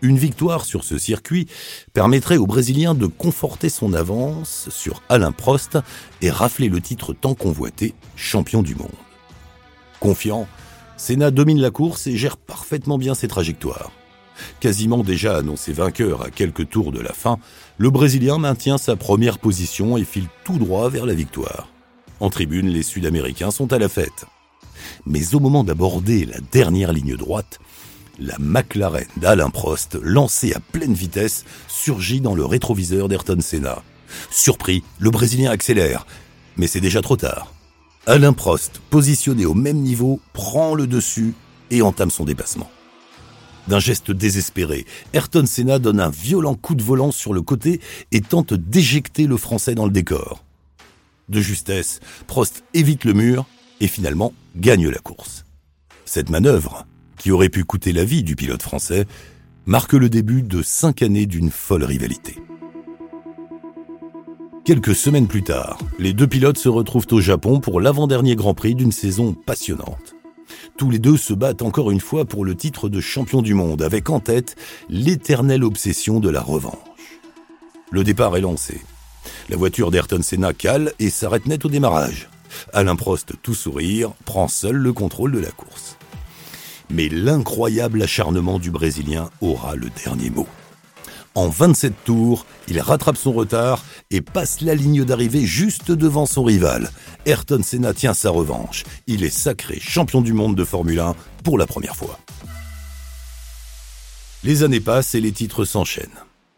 Une 0.00 0.16
victoire 0.16 0.64
sur 0.64 0.84
ce 0.84 0.96
circuit 0.96 1.48
permettrait 1.92 2.38
au 2.38 2.46
Brésilien 2.46 2.94
de 2.94 3.04
conforter 3.04 3.68
son 3.68 3.92
avance 3.92 4.70
sur 4.70 5.02
Alain 5.10 5.32
Prost 5.32 5.76
et 6.22 6.30
rafler 6.30 6.70
le 6.70 6.80
titre 6.80 7.12
tant 7.12 7.34
convoité 7.34 7.92
champion 8.16 8.62
du 8.62 8.74
monde. 8.74 8.88
Confiant, 10.00 10.48
Senna 10.96 11.30
domine 11.30 11.60
la 11.60 11.70
course 11.70 12.06
et 12.06 12.16
gère 12.16 12.38
parfaitement 12.38 12.96
bien 12.96 13.12
ses 13.12 13.28
trajectoires. 13.28 13.92
Quasiment 14.60 15.02
déjà 15.02 15.36
annoncé 15.36 15.72
vainqueur 15.72 16.22
à 16.22 16.30
quelques 16.30 16.68
tours 16.68 16.92
de 16.92 17.00
la 17.00 17.12
fin, 17.12 17.38
le 17.78 17.90
Brésilien 17.90 18.38
maintient 18.38 18.78
sa 18.78 18.96
première 18.96 19.38
position 19.38 19.96
et 19.96 20.04
file 20.04 20.28
tout 20.44 20.58
droit 20.58 20.88
vers 20.88 21.06
la 21.06 21.14
victoire. 21.14 21.68
En 22.20 22.30
tribune, 22.30 22.68
les 22.68 22.82
Sud-Américains 22.82 23.50
sont 23.50 23.72
à 23.72 23.78
la 23.78 23.88
fête. 23.88 24.26
Mais 25.06 25.34
au 25.34 25.40
moment 25.40 25.64
d'aborder 25.64 26.26
la 26.26 26.38
dernière 26.52 26.92
ligne 26.92 27.16
droite, 27.16 27.58
la 28.18 28.36
McLaren 28.38 29.06
d'Alain 29.16 29.50
Prost, 29.50 29.98
lancée 30.02 30.52
à 30.52 30.60
pleine 30.60 30.94
vitesse, 30.94 31.44
surgit 31.68 32.20
dans 32.20 32.34
le 32.34 32.44
rétroviseur 32.44 33.08
d'Ayrton 33.08 33.40
Senna. 33.40 33.82
Surpris, 34.30 34.82
le 34.98 35.10
Brésilien 35.10 35.50
accélère, 35.50 36.06
mais 36.56 36.66
c'est 36.66 36.80
déjà 36.80 37.00
trop 37.00 37.16
tard. 37.16 37.54
Alain 38.06 38.32
Prost, 38.32 38.80
positionné 38.90 39.46
au 39.46 39.54
même 39.54 39.78
niveau, 39.78 40.20
prend 40.32 40.74
le 40.74 40.86
dessus 40.86 41.34
et 41.70 41.82
entame 41.82 42.10
son 42.10 42.24
dépassement. 42.24 42.70
D'un 43.68 43.78
geste 43.78 44.10
désespéré, 44.10 44.86
Ayrton 45.12 45.44
Senna 45.46 45.78
donne 45.78 46.00
un 46.00 46.10
violent 46.10 46.54
coup 46.54 46.74
de 46.74 46.82
volant 46.82 47.12
sur 47.12 47.32
le 47.32 47.42
côté 47.42 47.80
et 48.10 48.20
tente 48.20 48.54
d'éjecter 48.54 49.26
le 49.26 49.36
Français 49.36 49.74
dans 49.74 49.84
le 49.84 49.92
décor. 49.92 50.44
De 51.28 51.40
justesse, 51.40 52.00
Prost 52.26 52.64
évite 52.74 53.04
le 53.04 53.12
mur 53.12 53.46
et 53.80 53.86
finalement 53.86 54.32
gagne 54.56 54.88
la 54.88 54.98
course. 54.98 55.44
Cette 56.04 56.30
manœuvre, 56.30 56.86
qui 57.18 57.30
aurait 57.30 57.48
pu 57.48 57.64
coûter 57.64 57.92
la 57.92 58.04
vie 58.04 58.22
du 58.22 58.34
pilote 58.34 58.62
français, 58.62 59.06
marque 59.66 59.92
le 59.92 60.08
début 60.08 60.42
de 60.42 60.62
cinq 60.62 61.02
années 61.02 61.26
d'une 61.26 61.50
folle 61.50 61.84
rivalité. 61.84 62.36
Quelques 64.64 64.94
semaines 64.94 65.28
plus 65.28 65.42
tard, 65.42 65.78
les 65.98 66.12
deux 66.12 66.26
pilotes 66.26 66.58
se 66.58 66.68
retrouvent 66.68 67.06
au 67.12 67.20
Japon 67.20 67.60
pour 67.60 67.80
l'avant-dernier 67.80 68.36
Grand 68.36 68.54
Prix 68.54 68.74
d'une 68.74 68.92
saison 68.92 69.34
passionnante. 69.34 70.14
Tous 70.76 70.90
les 70.90 70.98
deux 70.98 71.16
se 71.16 71.32
battent 71.32 71.62
encore 71.62 71.90
une 71.90 72.00
fois 72.00 72.24
pour 72.24 72.44
le 72.44 72.54
titre 72.54 72.88
de 72.88 73.00
champion 73.00 73.42
du 73.42 73.54
monde, 73.54 73.82
avec 73.82 74.10
en 74.10 74.20
tête 74.20 74.56
l'éternelle 74.88 75.64
obsession 75.64 76.20
de 76.20 76.30
la 76.30 76.40
revanche. 76.40 76.78
Le 77.90 78.04
départ 78.04 78.36
est 78.36 78.40
lancé. 78.40 78.80
La 79.48 79.56
voiture 79.56 79.90
d'Ayrton 79.90 80.22
Senna 80.22 80.52
cale 80.52 80.92
et 80.98 81.10
s'arrête 81.10 81.46
net 81.46 81.64
au 81.64 81.68
démarrage. 81.68 82.28
Alain 82.72 82.96
Prost, 82.96 83.34
tout 83.42 83.54
sourire, 83.54 84.12
prend 84.24 84.48
seul 84.48 84.76
le 84.76 84.92
contrôle 84.92 85.32
de 85.32 85.38
la 85.38 85.50
course 85.50 85.96
mais 86.90 87.08
l'incroyable 87.08 88.02
acharnement 88.02 88.58
du 88.58 88.70
Brésilien 88.70 89.30
aura 89.40 89.76
le 89.76 89.88
dernier 90.04 90.30
mot. 90.30 90.46
En 91.36 91.48
27 91.48 91.94
tours, 92.04 92.44
il 92.66 92.80
rattrape 92.80 93.16
son 93.16 93.32
retard 93.32 93.84
et 94.10 94.20
passe 94.20 94.62
la 94.62 94.74
ligne 94.74 95.04
d'arrivée 95.04 95.46
juste 95.46 95.92
devant 95.92 96.26
son 96.26 96.42
rival. 96.42 96.90
Ayrton 97.24 97.62
Senna 97.62 97.94
tient 97.94 98.14
sa 98.14 98.30
revanche. 98.30 98.82
Il 99.06 99.22
est 99.22 99.30
sacré 99.30 99.78
champion 99.80 100.22
du 100.22 100.32
monde 100.32 100.56
de 100.56 100.64
Formule 100.64 100.98
1 100.98 101.14
pour 101.44 101.56
la 101.56 101.66
première 101.66 101.94
fois. 101.94 102.18
Les 104.42 104.64
années 104.64 104.80
passent 104.80 105.14
et 105.14 105.20
les 105.20 105.30
titres 105.30 105.64
s'enchaînent. 105.64 106.08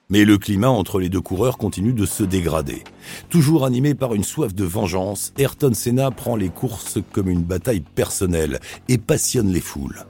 Mais 0.09 0.25
le 0.25 0.38
climat 0.38 0.71
entre 0.71 1.00
les 1.00 1.11
deux 1.11 1.21
coureurs 1.21 1.59
continue 1.59 1.93
de 1.93 2.07
se 2.07 2.23
dégrader. 2.23 2.83
Toujours 3.29 3.67
animé 3.67 3.95
par 3.95 4.14
une 4.14 4.25
soif 4.25 4.55
de 4.55 4.64
vengeance, 4.64 5.35
Ayrton 5.37 5.75
Senna 5.75 6.11
prend 6.11 6.37
les 6.37 6.49
courses 6.49 6.99
comme 7.12 7.29
une 7.29 7.43
bataille 7.43 7.81
personnelle 7.81 8.59
et 8.88 8.99
passionne 8.99 9.52
les 9.52 9.61
foules. 9.61 10.07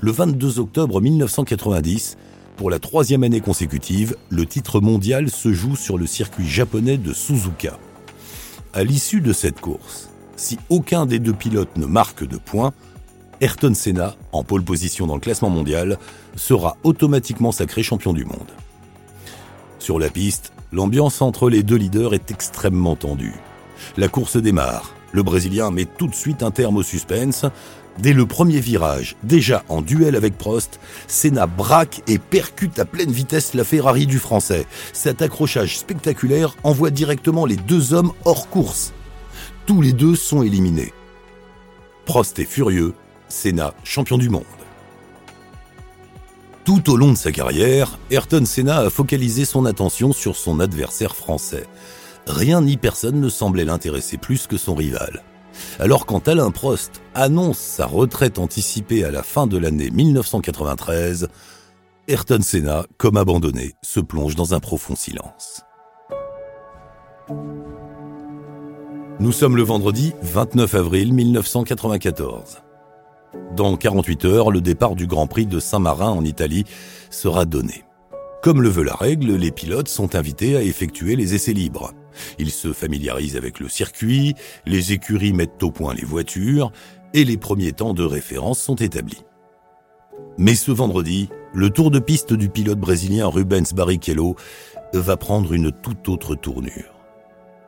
Le 0.00 0.10
22 0.10 0.58
octobre 0.58 1.00
1990, 1.00 2.16
pour 2.56 2.70
la 2.70 2.78
troisième 2.78 3.24
année 3.24 3.40
consécutive, 3.40 4.16
le 4.30 4.46
titre 4.46 4.80
mondial 4.80 5.28
se 5.28 5.52
joue 5.52 5.76
sur 5.76 5.98
le 5.98 6.06
circuit 6.06 6.46
japonais 6.46 6.96
de 6.96 7.12
Suzuka. 7.12 7.78
À 8.72 8.84
l'issue 8.84 9.20
de 9.20 9.32
cette 9.32 9.60
course, 9.60 10.10
si 10.36 10.58
aucun 10.68 11.06
des 11.06 11.18
deux 11.18 11.32
pilotes 11.32 11.76
ne 11.76 11.86
marque 11.86 12.26
de 12.26 12.36
points, 12.36 12.72
Ayrton 13.40 13.74
Senna, 13.74 14.14
en 14.32 14.44
pole 14.44 14.62
position 14.62 15.06
dans 15.06 15.14
le 15.14 15.20
classement 15.20 15.50
mondial, 15.50 15.98
sera 16.36 16.76
automatiquement 16.84 17.52
sacré 17.52 17.82
champion 17.82 18.12
du 18.12 18.24
monde. 18.24 18.52
Sur 19.80 19.98
la 19.98 20.08
piste, 20.08 20.52
l'ambiance 20.72 21.20
entre 21.22 21.50
les 21.50 21.62
deux 21.62 21.76
leaders 21.76 22.14
est 22.14 22.30
extrêmement 22.30 22.96
tendue. 22.96 23.34
La 23.96 24.08
course 24.08 24.36
démarre. 24.36 24.94
Le 25.12 25.22
Brésilien 25.22 25.70
met 25.70 25.84
tout 25.84 26.06
de 26.06 26.14
suite 26.14 26.42
un 26.42 26.50
terme 26.50 26.76
au 26.76 26.82
suspense. 26.82 27.44
Dès 27.98 28.12
le 28.12 28.26
premier 28.26 28.58
virage, 28.58 29.16
déjà 29.22 29.62
en 29.68 29.80
duel 29.80 30.16
avec 30.16 30.36
Prost, 30.36 30.80
Senna 31.06 31.46
braque 31.46 32.02
et 32.08 32.18
percute 32.18 32.78
à 32.78 32.84
pleine 32.84 33.12
vitesse 33.12 33.54
la 33.54 33.62
Ferrari 33.62 34.06
du 34.06 34.18
Français. 34.18 34.66
Cet 34.92 35.22
accrochage 35.22 35.78
spectaculaire 35.78 36.56
envoie 36.64 36.90
directement 36.90 37.46
les 37.46 37.56
deux 37.56 37.94
hommes 37.94 38.12
hors 38.24 38.48
course. 38.48 38.92
Tous 39.66 39.80
les 39.80 39.92
deux 39.92 40.16
sont 40.16 40.42
éliminés. 40.42 40.92
Prost 42.04 42.38
est 42.38 42.44
furieux, 42.44 42.94
Senna 43.28 43.74
champion 43.84 44.18
du 44.18 44.28
monde. 44.28 44.44
Tout 46.64 46.90
au 46.90 46.96
long 46.96 47.12
de 47.12 47.16
sa 47.16 47.30
carrière, 47.30 47.98
Ayrton 48.10 48.44
Senna 48.44 48.78
a 48.78 48.90
focalisé 48.90 49.44
son 49.44 49.66
attention 49.66 50.12
sur 50.12 50.34
son 50.34 50.60
adversaire 50.60 51.14
français. 51.14 51.66
Rien 52.26 52.62
ni 52.62 52.76
personne 52.76 53.20
ne 53.20 53.28
semblait 53.28 53.66
l'intéresser 53.66 54.16
plus 54.16 54.46
que 54.46 54.56
son 54.56 54.74
rival. 54.74 55.22
Alors 55.78 56.06
quand 56.06 56.28
Alain 56.28 56.50
Prost 56.50 57.02
annonce 57.14 57.58
sa 57.58 57.86
retraite 57.86 58.38
anticipée 58.38 59.04
à 59.04 59.10
la 59.10 59.22
fin 59.22 59.46
de 59.46 59.58
l'année 59.58 59.90
1993, 59.90 61.28
Ayrton 62.06 62.40
Senna, 62.42 62.84
comme 62.98 63.16
abandonné, 63.16 63.72
se 63.82 64.00
plonge 64.00 64.36
dans 64.36 64.54
un 64.54 64.60
profond 64.60 64.94
silence. 64.94 65.62
Nous 69.20 69.32
sommes 69.32 69.56
le 69.56 69.62
vendredi 69.62 70.12
29 70.22 70.74
avril 70.74 71.12
1994. 71.14 72.58
Dans 73.56 73.76
48 73.76 74.24
heures, 74.24 74.50
le 74.50 74.60
départ 74.60 74.96
du 74.96 75.06
Grand 75.06 75.26
Prix 75.26 75.46
de 75.46 75.60
Saint-Marin 75.60 76.10
en 76.10 76.24
Italie 76.24 76.64
sera 77.10 77.44
donné. 77.44 77.84
Comme 78.42 78.60
le 78.60 78.68
veut 78.68 78.82
la 78.82 78.94
règle, 78.94 79.36
les 79.36 79.52
pilotes 79.52 79.88
sont 79.88 80.14
invités 80.16 80.56
à 80.56 80.62
effectuer 80.62 81.16
les 81.16 81.34
essais 81.34 81.54
libres. 81.54 81.92
Ils 82.38 82.50
se 82.50 82.72
familiarisent 82.72 83.36
avec 83.36 83.60
le 83.60 83.68
circuit, 83.68 84.34
les 84.66 84.92
écuries 84.92 85.32
mettent 85.32 85.62
au 85.62 85.70
point 85.70 85.94
les 85.94 86.04
voitures 86.04 86.72
et 87.12 87.24
les 87.24 87.36
premiers 87.36 87.72
temps 87.72 87.94
de 87.94 88.04
référence 88.04 88.60
sont 88.60 88.76
établis. 88.76 89.24
Mais 90.38 90.54
ce 90.54 90.72
vendredi, 90.72 91.28
le 91.52 91.70
tour 91.70 91.90
de 91.90 92.00
piste 92.00 92.32
du 92.32 92.48
pilote 92.48 92.80
brésilien 92.80 93.28
Rubens 93.28 93.72
Barrichello 93.72 94.36
va 94.92 95.16
prendre 95.16 95.52
une 95.52 95.70
toute 95.70 96.08
autre 96.08 96.34
tournure. 96.34 96.94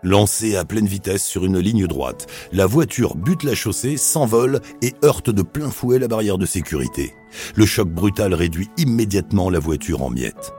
Lancé 0.02 0.56
à 0.56 0.64
pleine 0.64 0.86
vitesse 0.86 1.24
sur 1.24 1.44
une 1.44 1.58
ligne 1.58 1.86
droite, 1.86 2.26
la 2.52 2.66
voiture 2.66 3.16
bute 3.16 3.42
la 3.42 3.54
chaussée, 3.54 3.96
s'envole 3.96 4.60
et 4.82 4.94
heurte 5.04 5.30
de 5.30 5.42
plein 5.42 5.70
fouet 5.70 5.98
la 5.98 6.06
barrière 6.06 6.38
de 6.38 6.46
sécurité. 6.46 7.12
Le 7.56 7.66
choc 7.66 7.88
brutal 7.88 8.34
réduit 8.34 8.68
immédiatement 8.76 9.50
la 9.50 9.58
voiture 9.58 10.02
en 10.02 10.10
miettes. 10.10 10.52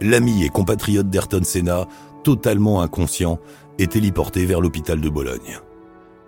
L'ami 0.00 0.44
et 0.44 0.48
compatriote 0.48 1.08
d'Ayrton 1.08 1.42
Senna 1.44 1.86
totalement 2.26 2.82
inconscient, 2.82 3.38
est 3.78 3.92
téléporté 3.92 4.46
vers 4.46 4.60
l'hôpital 4.60 5.00
de 5.00 5.08
Bologne. 5.08 5.60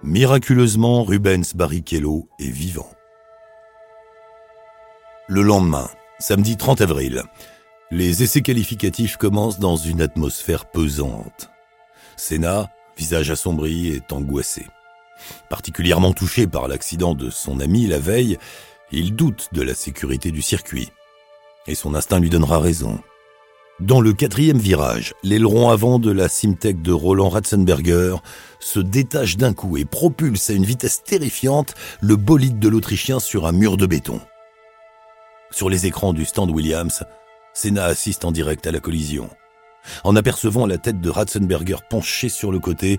Miraculeusement, 0.05 1.03
Rubens 1.03 1.57
Barrichello 1.57 2.29
est 2.39 2.51
vivant. 2.51 2.89
Le 5.27 5.43
lendemain, 5.43 5.89
samedi 6.21 6.57
30 6.57 6.83
avril, 6.83 7.25
les 7.91 8.23
essais 8.23 8.43
qualificatifs 8.43 9.17
commencent 9.17 9.59
dans 9.59 9.75
une 9.75 10.01
atmosphère 10.01 10.67
pesante. 10.71 11.51
Senna, 12.17 12.71
visage 12.97 13.33
assombri, 13.33 13.89
est 13.89 14.13
angoissé. 14.13 14.67
Particulièrement 15.51 16.13
touché 16.13 16.47
par 16.47 16.69
l'accident 16.69 17.17
de 17.17 17.29
son 17.29 17.59
ami 17.59 17.89
la 17.89 17.99
veille, 17.99 18.39
il 18.93 19.17
doute 19.17 19.49
de 19.51 19.63
la 19.63 19.75
sécurité 19.75 20.31
du 20.31 20.43
circuit. 20.43 20.93
Et 21.67 21.75
son 21.75 21.97
instinct 21.97 22.21
lui 22.21 22.31
donnera 22.31 22.61
raison. 22.61 23.01
Dans 23.81 24.01
le 24.01 24.13
quatrième 24.13 24.59
virage, 24.59 25.15
l'aileron 25.23 25.71
avant 25.71 26.01
de 26.01 26.11
la 26.11 26.29
Simtech 26.29 26.83
de 26.83 26.91
Roland 26.91 27.29
Ratzenberger 27.29 28.17
se 28.59 28.81
détache 28.81 29.37
d'un 29.37 29.53
coup 29.53 29.77
et 29.77 29.85
propulse 29.85 30.51
à 30.51 30.55
une 30.55 30.65
vitesse 30.65 31.05
terrifiante 31.05 31.75
le 32.01 32.17
bolide 32.17 32.59
de 32.59 32.69
l'Autrichien 32.69 33.21
sur 33.21 33.47
un 33.47 33.53
mur 33.53 33.77
de 33.77 33.87
béton. 33.87 34.21
Sur 35.53 35.71
les 35.71 35.87
écrans 35.87 36.13
du 36.13 36.25
stand 36.25 36.51
Williams, 36.51 37.05
Senna 37.55 37.85
assiste 37.85 38.25
en 38.25 38.33
direct 38.33 38.67
à 38.67 38.73
la 38.73 38.81
collision. 38.81 39.31
En 40.03 40.17
apercevant 40.17 40.67
la 40.67 40.79
tête 40.79 41.01
de 41.01 41.09
Ratzenberger 41.09 41.79
penchée 41.89 42.29
sur 42.29 42.51
le 42.51 42.59
côté, 42.59 42.99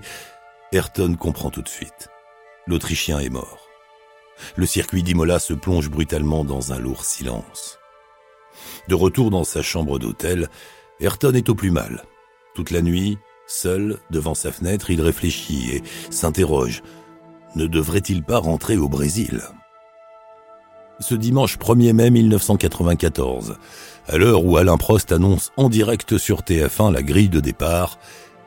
Ayrton 0.72 1.14
comprend 1.14 1.50
tout 1.50 1.62
de 1.62 1.68
suite. 1.68 2.08
L'Autrichien 2.66 3.20
est 3.20 3.28
mort. 3.28 3.68
Le 4.56 4.64
circuit 4.64 5.02
d'Imola 5.02 5.40
se 5.40 5.52
plonge 5.52 5.90
brutalement 5.90 6.42
dans 6.42 6.72
un 6.72 6.78
lourd 6.78 7.04
silence. 7.04 7.79
De 8.88 8.94
retour 8.94 9.30
dans 9.30 9.44
sa 9.44 9.62
chambre 9.62 9.98
d'hôtel, 9.98 10.48
Ayrton 11.00 11.34
est 11.34 11.48
au 11.48 11.54
plus 11.54 11.70
mal. 11.70 12.04
Toute 12.54 12.70
la 12.70 12.82
nuit, 12.82 13.18
seul, 13.46 13.98
devant 14.10 14.34
sa 14.34 14.52
fenêtre, 14.52 14.90
il 14.90 15.00
réfléchit 15.00 15.70
et 15.72 15.82
s'interroge. 16.10 16.82
Ne 17.56 17.66
devrait-il 17.66 18.22
pas 18.22 18.38
rentrer 18.38 18.76
au 18.76 18.88
Brésil? 18.88 19.40
Ce 21.00 21.14
dimanche 21.14 21.58
1er 21.58 21.94
mai 21.94 22.10
1994, 22.10 23.56
à 24.06 24.18
l'heure 24.18 24.44
où 24.44 24.58
Alain 24.58 24.76
Prost 24.76 25.12
annonce 25.12 25.50
en 25.56 25.70
direct 25.70 26.18
sur 26.18 26.40
TF1 26.40 26.92
la 26.92 27.02
grille 27.02 27.30
de 27.30 27.40
départ, 27.40 27.98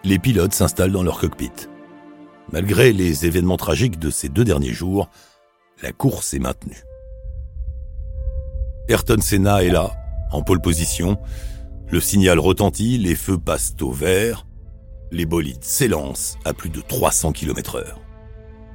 les 0.03 0.19
pilotes 0.19 0.53
s'installent 0.53 0.91
dans 0.91 1.03
leur 1.03 1.19
cockpit. 1.19 1.51
Malgré 2.51 2.93
les 2.93 3.25
événements 3.25 3.57
tragiques 3.57 3.97
de 3.97 4.11
ces 4.11 4.29
deux 4.29 4.43
derniers 4.43 4.73
jours, 4.73 5.09
la 5.81 5.91
course 5.91 6.33
est 6.35 6.39
maintenue. 6.39 6.83
Ayrton 8.87 9.21
Senna 9.21 9.63
est 9.63 9.69
là, 9.69 9.91
en 10.35 10.41
pole 10.41 10.61
position. 10.61 11.17
Le 11.89 11.99
signal 11.99 12.39
retentit, 12.39 12.97
les 12.97 13.15
feux 13.15 13.37
passent 13.37 13.75
au 13.81 13.91
vert. 13.91 14.45
Les 15.11 15.25
bolides 15.25 15.63
s'élancent 15.63 16.37
à 16.43 16.53
plus 16.53 16.69
de 16.69 16.81
300 16.81 17.33
km 17.33 17.75
heure. 17.75 17.99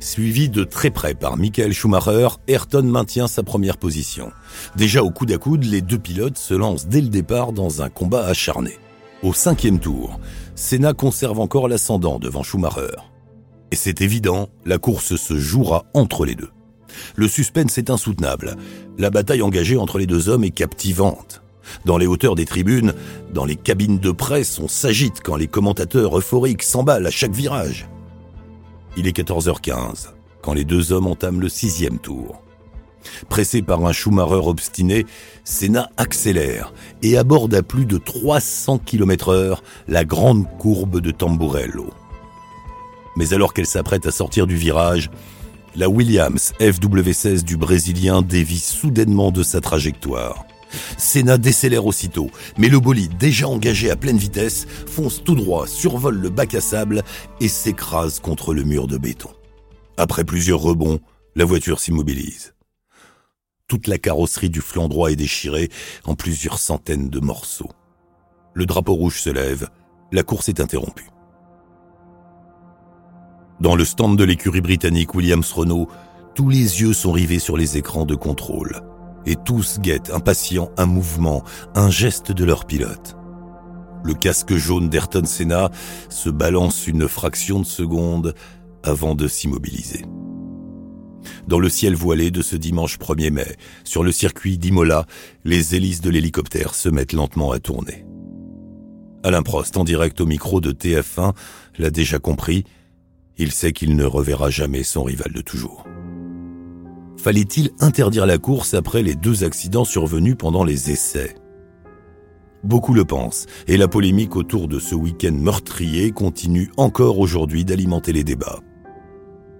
Suivi 0.00 0.48
de 0.48 0.62
très 0.62 0.90
près 0.90 1.14
par 1.14 1.36
Michael 1.36 1.72
Schumacher, 1.72 2.28
Ayrton 2.46 2.84
maintient 2.84 3.26
sa 3.26 3.42
première 3.42 3.76
position. 3.76 4.30
Déjà 4.76 5.02
au 5.02 5.10
coude 5.10 5.32
à 5.32 5.38
coude, 5.38 5.64
les 5.64 5.80
deux 5.80 5.98
pilotes 5.98 6.38
se 6.38 6.54
lancent 6.54 6.86
dès 6.86 7.00
le 7.00 7.08
départ 7.08 7.52
dans 7.52 7.82
un 7.82 7.88
combat 7.88 8.24
acharné. 8.24 8.78
Au 9.24 9.32
cinquième 9.32 9.80
tour, 9.80 10.20
Senna 10.54 10.92
conserve 10.92 11.40
encore 11.40 11.66
l'ascendant 11.66 12.20
devant 12.20 12.44
Schumacher. 12.44 12.96
Et 13.72 13.76
c'est 13.76 14.00
évident, 14.00 14.48
la 14.64 14.78
course 14.78 15.16
se 15.16 15.36
jouera 15.36 15.84
entre 15.94 16.24
les 16.24 16.36
deux. 16.36 16.50
Le 17.16 17.26
suspense 17.26 17.76
est 17.78 17.90
insoutenable. 17.90 18.56
La 18.98 19.10
bataille 19.10 19.42
engagée 19.42 19.76
entre 19.76 19.98
les 19.98 20.06
deux 20.06 20.28
hommes 20.28 20.44
est 20.44 20.50
captivante. 20.50 21.42
Dans 21.84 21.98
les 21.98 22.06
hauteurs 22.06 22.34
des 22.34 22.44
tribunes, 22.44 22.94
dans 23.32 23.44
les 23.44 23.56
cabines 23.56 23.98
de 23.98 24.10
presse, 24.10 24.58
on 24.58 24.68
s'agite 24.68 25.20
quand 25.22 25.36
les 25.36 25.48
commentateurs 25.48 26.16
euphoriques 26.18 26.62
s'emballent 26.62 27.06
à 27.06 27.10
chaque 27.10 27.32
virage. 27.32 27.88
Il 28.96 29.06
est 29.06 29.16
14h15 29.16 30.08
quand 30.42 30.54
les 30.54 30.64
deux 30.64 30.92
hommes 30.92 31.06
entament 31.06 31.40
le 31.40 31.48
sixième 31.48 31.98
tour. 31.98 32.42
Pressé 33.28 33.62
par 33.62 33.84
un 33.86 33.92
Schumacher 33.92 34.46
obstiné, 34.46 35.06
Senna 35.44 35.90
accélère 35.96 36.72
et 37.02 37.16
aborde 37.16 37.54
à 37.54 37.62
plus 37.62 37.86
de 37.86 37.98
300 37.98 38.78
km 38.78 39.30
heure 39.30 39.62
la 39.86 40.04
grande 40.04 40.46
courbe 40.58 41.00
de 41.00 41.10
Tamburello. 41.10 41.90
Mais 43.16 43.32
alors 43.32 43.54
qu'elle 43.54 43.66
s'apprête 43.66 44.06
à 44.06 44.10
sortir 44.10 44.46
du 44.46 44.56
virage, 44.56 45.10
la 45.74 45.88
Williams 45.88 46.52
FW16 46.60 47.44
du 47.44 47.56
Brésilien 47.56 48.22
dévie 48.22 48.58
soudainement 48.58 49.30
de 49.30 49.42
sa 49.42 49.60
trajectoire. 49.60 50.44
Senna 50.96 51.38
décélère 51.38 51.86
aussitôt, 51.86 52.30
mais 52.56 52.68
le 52.68 52.80
bolide, 52.80 53.16
déjà 53.16 53.48
engagé 53.48 53.90
à 53.90 53.96
pleine 53.96 54.18
vitesse, 54.18 54.66
fonce 54.86 55.22
tout 55.22 55.34
droit, 55.34 55.66
survole 55.66 56.18
le 56.18 56.30
bac 56.30 56.54
à 56.54 56.60
sable 56.60 57.02
et 57.40 57.48
s'écrase 57.48 58.20
contre 58.20 58.54
le 58.54 58.64
mur 58.64 58.86
de 58.86 58.98
béton. 58.98 59.30
Après 59.96 60.24
plusieurs 60.24 60.60
rebonds, 60.60 61.00
la 61.34 61.44
voiture 61.44 61.80
s'immobilise. 61.80 62.54
Toute 63.66 63.86
la 63.86 63.98
carrosserie 63.98 64.50
du 64.50 64.60
flanc 64.60 64.88
droit 64.88 65.10
est 65.10 65.16
déchirée 65.16 65.68
en 66.04 66.14
plusieurs 66.14 66.58
centaines 66.58 67.10
de 67.10 67.20
morceaux. 67.20 67.70
Le 68.54 68.64
drapeau 68.64 68.94
rouge 68.94 69.20
se 69.20 69.30
lève, 69.30 69.68
la 70.10 70.22
course 70.22 70.48
est 70.48 70.60
interrompue. 70.60 71.10
Dans 73.60 73.76
le 73.76 73.84
stand 73.84 74.16
de 74.16 74.24
l'écurie 74.24 74.60
britannique 74.60 75.14
Williams 75.14 75.52
Renault, 75.52 75.88
tous 76.34 76.48
les 76.48 76.80
yeux 76.80 76.92
sont 76.92 77.12
rivés 77.12 77.40
sur 77.40 77.56
les 77.56 77.76
écrans 77.76 78.06
de 78.06 78.14
contrôle. 78.14 78.82
Et 79.26 79.36
tous 79.36 79.78
guettent 79.80 80.10
impatients 80.10 80.70
un 80.76 80.86
mouvement, 80.86 81.42
un 81.74 81.90
geste 81.90 82.32
de 82.32 82.44
leur 82.44 82.64
pilote. 82.64 83.16
Le 84.04 84.14
casque 84.14 84.54
jaune 84.54 84.88
d'Ayrton 84.88 85.24
Senna 85.24 85.70
se 86.08 86.30
balance 86.30 86.86
une 86.86 87.08
fraction 87.08 87.60
de 87.60 87.66
seconde 87.66 88.34
avant 88.82 89.14
de 89.14 89.28
s'immobiliser. 89.28 90.04
Dans 91.46 91.58
le 91.58 91.68
ciel 91.68 91.94
voilé 91.94 92.30
de 92.30 92.42
ce 92.42 92.56
dimanche 92.56 92.98
1er 92.98 93.30
mai, 93.30 93.56
sur 93.84 94.02
le 94.02 94.12
circuit 94.12 94.58
d'Imola, 94.58 95.06
les 95.44 95.74
hélices 95.74 96.00
de 96.00 96.10
l'hélicoptère 96.10 96.74
se 96.74 96.88
mettent 96.88 97.12
lentement 97.12 97.50
à 97.52 97.58
tourner. 97.58 98.04
Alain 99.24 99.42
Prost, 99.42 99.76
en 99.76 99.84
direct 99.84 100.20
au 100.20 100.26
micro 100.26 100.60
de 100.60 100.72
TF1, 100.72 101.34
l'a 101.78 101.90
déjà 101.90 102.18
compris, 102.18 102.64
il 103.36 103.52
sait 103.52 103.72
qu'il 103.72 103.96
ne 103.96 104.04
reverra 104.04 104.50
jamais 104.50 104.82
son 104.82 105.02
rival 105.02 105.32
de 105.32 105.40
toujours. 105.40 105.84
Fallait-il 107.18 107.70
interdire 107.80 108.26
la 108.26 108.38
course 108.38 108.74
après 108.74 109.02
les 109.02 109.16
deux 109.16 109.42
accidents 109.42 109.84
survenus 109.84 110.36
pendant 110.38 110.62
les 110.62 110.92
essais? 110.92 111.34
Beaucoup 112.62 112.94
le 112.94 113.04
pensent, 113.04 113.46
et 113.66 113.76
la 113.76 113.88
polémique 113.88 114.36
autour 114.36 114.68
de 114.68 114.78
ce 114.78 114.94
week-end 114.94 115.32
meurtrier 115.32 116.12
continue 116.12 116.70
encore 116.76 117.18
aujourd'hui 117.18 117.64
d'alimenter 117.64 118.12
les 118.12 118.22
débats. 118.22 118.60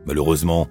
Malheureusement, 0.07 0.69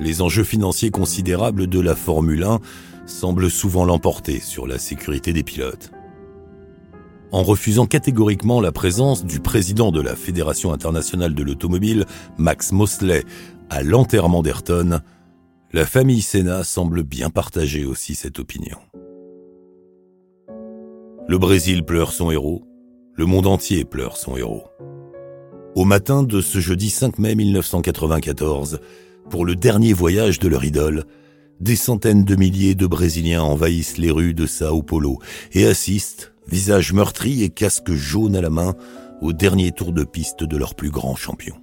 les 0.00 0.20
enjeux 0.20 0.44
financiers 0.44 0.90
considérables 0.90 1.68
de 1.68 1.80
la 1.80 1.94
Formule 1.94 2.42
1 2.42 2.58
semblent 3.06 3.50
souvent 3.50 3.84
l'emporter 3.84 4.40
sur 4.40 4.66
la 4.66 4.78
sécurité 4.78 5.32
des 5.32 5.44
pilotes. 5.44 5.92
En 7.30 7.44
refusant 7.44 7.86
catégoriquement 7.86 8.60
la 8.60 8.72
présence 8.72 9.24
du 9.24 9.38
président 9.38 9.92
de 9.92 10.00
la 10.00 10.16
Fédération 10.16 10.72
internationale 10.72 11.34
de 11.34 11.42
l'automobile, 11.44 12.04
Max 12.36 12.72
Mosley, 12.72 13.24
à 13.70 13.82
l'enterrement 13.82 14.42
d'Ayrton, 14.42 15.00
la 15.76 15.84
famille 15.84 16.22
Senna 16.22 16.64
semble 16.64 17.02
bien 17.02 17.28
partager 17.28 17.84
aussi 17.84 18.14
cette 18.14 18.38
opinion. 18.38 18.78
Le 21.28 21.36
Brésil 21.36 21.84
pleure 21.84 22.12
son 22.12 22.30
héros, 22.30 22.66
le 23.12 23.26
monde 23.26 23.46
entier 23.46 23.84
pleure 23.84 24.16
son 24.16 24.38
héros. 24.38 24.64
Au 25.74 25.84
matin 25.84 26.22
de 26.22 26.40
ce 26.40 26.60
jeudi 26.60 26.88
5 26.88 27.18
mai 27.18 27.34
1994, 27.34 28.80
pour 29.28 29.44
le 29.44 29.54
dernier 29.54 29.92
voyage 29.92 30.38
de 30.38 30.48
leur 30.48 30.64
idole, 30.64 31.04
des 31.60 31.76
centaines 31.76 32.24
de 32.24 32.36
milliers 32.36 32.74
de 32.74 32.86
Brésiliens 32.86 33.42
envahissent 33.42 33.98
les 33.98 34.10
rues 34.10 34.32
de 34.32 34.46
Sao 34.46 34.82
Paulo 34.82 35.18
et 35.52 35.66
assistent, 35.66 36.32
visage 36.48 36.94
meurtri 36.94 37.42
et 37.42 37.50
casque 37.50 37.92
jaune 37.92 38.34
à 38.34 38.40
la 38.40 38.48
main, 38.48 38.74
au 39.20 39.34
dernier 39.34 39.72
tour 39.72 39.92
de 39.92 40.04
piste 40.04 40.42
de 40.42 40.56
leur 40.56 40.74
plus 40.74 40.90
grand 40.90 41.16
champion. 41.16 41.56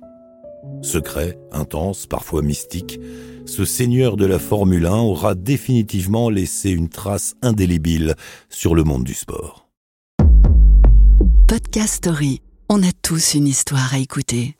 Secret, 0.84 1.40
intense, 1.52 2.06
parfois 2.06 2.44
mystique, 2.44 3.00
ce 3.46 3.66
seigneur 3.66 4.18
de 4.18 4.26
la 4.26 4.40
Formule 4.40 4.86
1 4.86 4.96
aura 4.98 5.36
définitivement 5.36 6.30
laissé 6.30 6.72
une 6.72 6.90
trace 6.90 7.36
indélébile 7.42 8.16
sur 8.50 8.76
le 8.76 8.84
monde 8.84 9.04
du 9.04 9.14
sport. 9.14 9.68
Podcast 11.48 11.96
Story. 11.96 12.42
On 12.70 12.82
a 12.82 12.92
tous 13.02 13.36
une 13.36 13.48
histoire 13.48 13.94
à 13.94 14.00
écouter. 14.00 14.56